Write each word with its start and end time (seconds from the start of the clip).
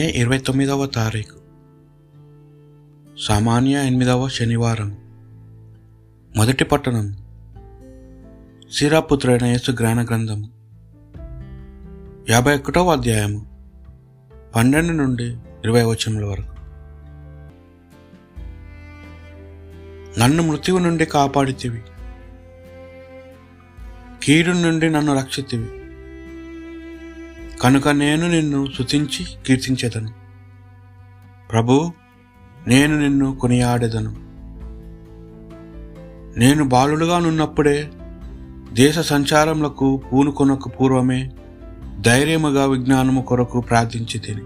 మే 0.00 0.06
ఇరవై 0.06 0.38
తొమ్మిదవ 0.38 0.86
తారీఖు. 0.86 1.36
సామాన్య 3.18 3.86
ఎనిమిదవ 3.86 4.28
శనివారం. 4.28 4.96
మొదటి 6.36 6.64
పట్టణం. 6.64 7.16
సీరాపుత్రుడైన 8.72 9.50
యేసు 9.50 9.72
జ్ఞాన 9.72 10.04
గ్రంథము. 10.04 10.50
యాభై 12.30 12.54
ఒకటవ 12.54 12.92
అధ్యాయము. 12.92 13.68
పన్నెండు 14.56 14.92
నుండి 14.92 15.24
ఇరవై 15.64 15.82
వచనముల 15.82 16.24
వరకు. 16.24 16.54
నన్ను 20.20 20.42
మృత్యువు 20.42 20.78
నుండి 20.78 21.04
కాపాడితివి. 21.04 21.82
కీడు 24.22 24.50
నుండి 24.50 24.90
నన్ను 24.90 25.18
రక్షితివి. 25.18 25.79
కనుక 27.60 27.88
నేను 27.88 28.30
నిన్ను 28.30 28.66
శుతించి 28.78 29.26
కీర్తించేదను. 29.46 30.10
ప్రభు 31.52 31.92
నేను 32.68 33.00
నిన్ను 33.00 33.36
కొనియాడెదను. 33.36 34.30
నేను 36.38 36.64
బాలుడుగా 36.64 37.18
నున్నప్పుడే 37.18 37.90
దేశ 38.72 38.98
సంచారములకు 38.98 40.02
పూనుకొనకు 40.12 40.68
పూర్వమే 40.68 41.30
ధైర్యముగా 42.00 42.64
విజ్ఞానము 42.64 43.22
కొరకు 43.22 43.60
ప్రార్థించి 43.60 44.18
తిని 44.18 44.42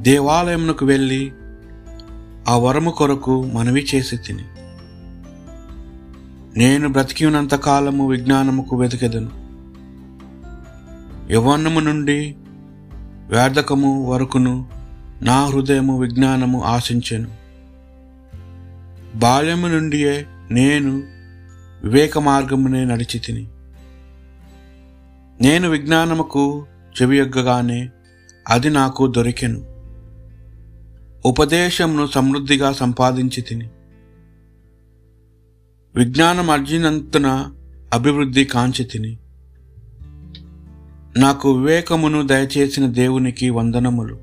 దేవాలయమునకు 0.00 0.86
వెళ్ళి 0.86 1.32
ఆ 2.48 2.56
వరము 2.56 2.90
కొరకు 2.90 3.42
మనవి 3.42 3.86
చేసి 3.94 4.16
తిని 4.16 4.42
నేను 6.58 6.88
బ్రతికి 6.88 7.26
ఉన్నంత 7.26 7.54
కాలము 7.54 8.08
విజ్ఞానముకు 8.08 8.76
వెతికెదను 8.76 9.43
యవన్నము 11.30 11.80
నుండి 11.80 12.34
వేదకము 13.28 14.10
వరకును 14.10 14.68
నా 15.22 15.44
హృదయము 15.44 16.00
విజ్ఞానము 16.00 16.62
ఆశించెను. 16.62 17.30
బాల్యము 19.18 19.66
నుండియే 19.66 20.26
నేను 20.50 21.02
వివేక 21.82 22.18
మార్గమునే 22.18 22.84
నడిచి 22.84 23.18
తిని 23.18 23.48
నేను 25.40 25.68
విజ్ఞానముకు 25.68 26.66
చెవియొగ్గగానే 27.02 27.90
అది 28.48 28.70
నాకు 28.70 29.06
దొరికెను. 29.06 29.74
ఉపదేశమును 31.26 32.06
సమృద్ధిగా 32.06 32.72
సంపాదించి 32.72 33.42
తిని 33.42 33.68
విజ్ఞానం 35.94 36.50
అర్జినంతన 36.50 37.46
అభివృద్ధి 37.92 38.44
కాంచి 38.44 38.84
తిని 38.84 39.18
నాకు 41.18 41.52
వివేకమును 41.52 42.26
దయచేసిన 42.26 42.86
దేవునికి 42.86 43.50
వందనములు. 43.50 44.14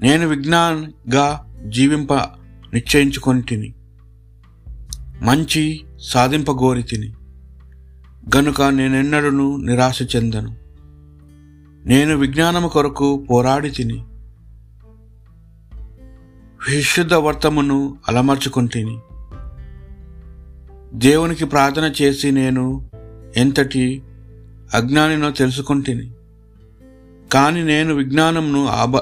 నేను 0.00 0.28
విజ్ఞానంగా 0.28 1.44
జీవింప 1.68 2.14
నిశ్చయించుకొని 2.74 3.42
తిని 3.42 3.74
మంచి 5.20 5.80
సాధింపగోరి 6.00 6.82
తిని. 6.82 7.12
గనుక 8.36 8.62
నేనెన్నడూ 8.62 9.56
నిరాశ 9.56 10.16
చెందను. 10.16 10.56
నేను 11.88 12.16
విజ్ఞానము 12.16 12.68
కొరకు 12.68 13.26
పోరాడి 13.30 13.70
తిని. 13.70 14.04
విశుద్ధ 16.70 17.14
వర్తమును 17.14 17.98
అలమర్చుకుంటుని. 18.08 18.98
దేవునికి 20.94 21.44
ప్రార్థన 21.44 21.92
చేసి 22.02 22.30
నేను 22.30 22.90
ఎంతటి 23.36 24.02
అజ్ఞానినో 24.74 25.30
తెలుసుకుంటుని 25.30 26.10
కాని 27.32 27.64
నేను 27.64 27.94
విజ్ఞానంను 27.94 28.66
అభ 28.66 28.96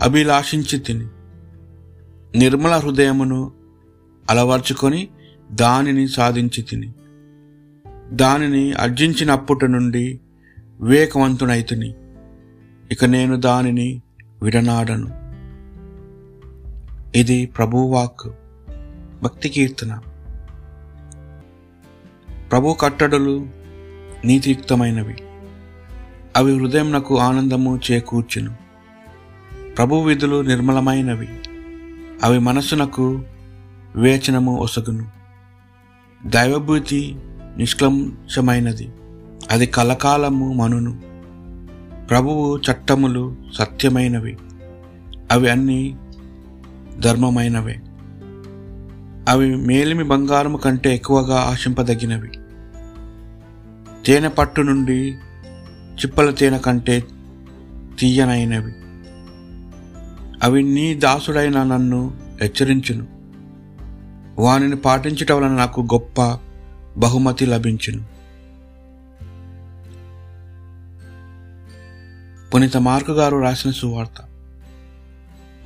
అభిలాషించి 0.00 0.78
తిని. 0.78 1.06
నిర్మల 2.38 2.76
హృదయమును 2.76 3.52
అలవర్చుకొని 4.30 5.08
దానిని 5.52 6.08
సాధించి 6.08 6.62
తిని. 6.62 6.92
దానిని 8.12 8.72
అర్జించినప్పటి 8.72 9.68
నుండి 9.68 10.20
వివేకవంతునైతుని 10.80 11.94
ఇక 12.90 13.04
నేను 13.04 13.36
దానిని 13.36 14.02
విడనాడను. 14.42 15.20
ఇది 17.18 17.46
ప్రభువాక్ 17.46 18.30
భక్తి 19.22 19.48
కీర్తన. 19.48 19.98
ప్రభు 22.50 22.72
కట్టడలు 22.80 23.59
నీతియుక్తమైనవి. 24.24 25.16
అవి 26.36 26.58
హృదయంనకు 26.58 27.18
ఆనందము 27.18 27.80
చేకూర్చును. 27.90 28.56
ప్రభు 29.76 29.96
విధులు 29.96 30.40
నిర్మలమైనవి. 30.40 31.28
అవి 32.22 32.38
మనస్సునకు 32.38 33.22
వివేచనము 33.96 34.56
ఒసగును. 34.56 35.06
దైవభూతి 36.26 37.16
నిష్కలంశమైనది. 37.56 38.90
అది 39.50 39.66
కలకాలము 39.66 40.52
మనును. 40.52 41.00
ప్రభువు 42.06 42.58
చట్టములు 42.58 43.36
సత్యమైనవి. 43.54 44.38
అవి 45.30 45.50
అన్నీ 45.50 45.96
ధర్మమైనవే. 46.98 47.82
అవి 49.28 49.56
మేలిమి 49.56 50.04
బంగారము 50.04 50.56
కంటే 50.56 50.94
ఎక్కువగా 50.94 51.36
ఆశింపదగినవి. 51.36 52.30
తేనె 54.06 54.28
పట్టు 54.28 54.60
నుండి 54.60 55.18
చిప్పల 55.94 56.30
తేనె 56.30 56.58
కంటే 56.58 57.04
తీయనైనవి. 57.98 58.72
అవి 60.42 60.62
నీ 60.62 60.94
దాసుడైన 60.94 61.62
నన్ను 61.62 62.20
హెచ్చరించును. 62.40 63.06
వానిని 64.42 64.76
పాటించటం 64.76 65.36
వలన 65.36 65.56
నాకు 65.56 65.80
గొప్ప 65.80 66.38
బహుమతి 66.98 67.46
లభించును. 67.46 68.04
పునీత 72.50 72.76
మార్కు 72.76 73.12
గారు 73.12 73.36
రాసిన 73.36 73.70
సువార్త. 73.70 74.28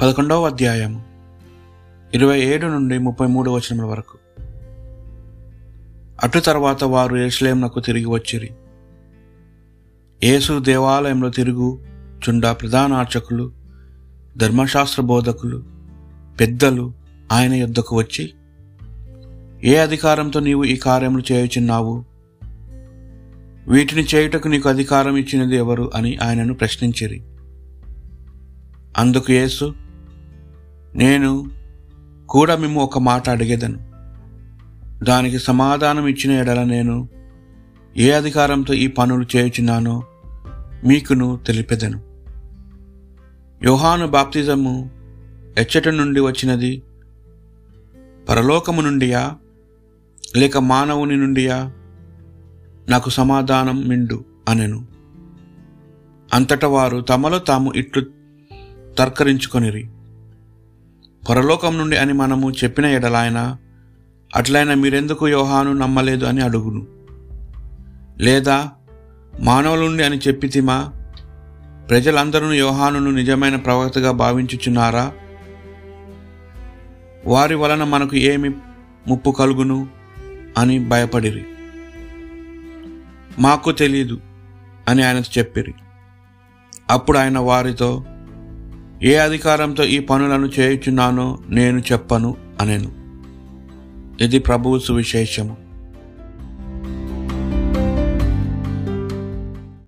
పదకొండవ 0.03 0.47
అధ్యాయము 0.47 1.03
ఇరవై 2.15 2.41
ఏడు 2.41 2.67
నుండి 2.67 2.99
ముప్పై 2.99 3.27
మూడు 3.27 3.51
వచనముల 3.51 3.85
వరకు. 3.85 4.24
అటు 6.23 6.39
తర్వాత 6.39 6.85
వారు 6.85 7.17
ఎరుసలేంనకు 7.17 7.81
తిరిగి 7.81 8.07
వచ్చిరి. 8.07 8.51
యేసు 10.23 10.59
దేవాలయంలో 10.59 11.31
తిరుగు 11.31 11.81
చుండా 12.29 12.53
ప్రధాన 12.53 12.93
అర్చకులు 12.93 13.53
ధర్మశాస్త్ర 14.37 15.03
బోధకులు 15.03 15.65
పెద్దలు 16.41 16.93
ఆయన 17.33 17.55
యుద్ధకు 17.55 17.97
వచ్చి 17.97 18.33
ఏ 19.65 19.77
అధికారంతో 19.77 20.41
నీవు 20.41 20.65
ఈ 20.65 20.77
కార్యములు 20.77 21.33
చేయుచున్నావు? 21.33 22.05
వీటిని 23.69 24.07
చేయుటకు 24.15 24.49
నీకు 24.49 24.69
అధికారం 24.69 25.17
ఇచ్చినది 25.17 25.57
ఎవరు 25.57 25.91
అని 25.95 26.17
ఆయనను 26.17 26.55
ప్రశ్నించిరి. 26.55 27.23
అందుకు 28.99 29.33
యేసు 29.33 29.75
నేను 30.95 31.51
కూడా 32.29 32.57
మేము 32.57 32.81
ఒక 32.81 32.99
మాట 32.99 33.31
అడిగేదను. 33.31 33.94
దానికి 35.05 35.39
సమాధానం 35.39 36.07
ఇచ్చిన 36.07 36.33
ఎడల 36.33 36.63
నేను 36.63 37.09
ఏ 37.97 38.11
అధికారంతో 38.11 38.75
ఈ 38.75 38.87
పనులు 38.87 39.37
చేయుచున్నానో 39.37 40.03
మీకును 40.85 41.41
తెలిపెదను. 41.47 42.01
యోహాను 43.65 44.07
బాప్తిజము 44.07 44.91
ఎచ్చట 45.59 45.89
నుండి 45.89 46.21
వచ్చినది 46.21 46.83
పరలోకము 48.29 48.81
నుండియా? 48.81 49.33
లేక 50.37 50.59
మానవుని 50.59 51.17
నుండియా? 51.17 51.73
నాకు 52.89 53.11
సమాధానం 53.11 53.89
మిండు 53.89 54.25
అనెను. 54.49 54.87
అంతట 56.35 56.65
వారు 56.65 57.01
తమలో 57.01 57.39
తాము 57.39 57.73
ఇట్లు 57.77 58.07
తర్కరించుకొనిరి. 58.99 59.89
పరలోకం 61.31 61.79
నుండి 61.79 61.97
అని 61.97 62.13
మనము 62.13 62.51
చెప్పిన 62.51 62.87
ఎడలాయన 62.87 63.57
అట్లయినా 64.35 64.75
మీరెందుకు 64.75 65.29
యోహాను 65.29 65.73
నమ్మలేదు 65.73 66.25
అని 66.25 66.43
అడుగును. 66.43 66.87
లేదా 68.19 68.71
మానవులుండి 69.41 70.05
అని 70.05 70.17
చెప్పితిమా? 70.17 70.93
ప్రజలందరూ 71.89 72.53
యోహానును 72.53 73.11
నిజమైన 73.11 73.57
ప్రవక్తగా 73.57 74.11
భావించుచున్నారా? 74.11 75.13
వారి 77.27 77.55
వలన 77.55 77.85
మనకు 77.85 78.17
ఏమి 78.17 78.51
ముప్పు 79.09 79.31
కలుగును 79.31 79.89
అని 80.59 80.89
భయపడిరి. 80.89 81.45
మాకు 83.39 83.73
తెలీదు 83.73 84.21
అని 84.89 85.03
ఆయన 85.03 85.23
చెప్పిరి. 85.39 85.75
అప్పుడు 86.91 87.19
ఆయన 87.19 87.39
వారితో 87.39 88.05
ఏ 89.03 89.15
అధికారంతో 89.15 89.85
ఈ 89.85 89.99
పనులను 89.99 90.47
చేయుచున్నానో 90.47 91.39
నేను 91.49 91.79
చెప్పను 91.79 92.37
అనెను. 92.61 93.04
ఇది 94.21 94.39
ప్రభువు 94.39 94.79
సువిశేషము 94.79 95.57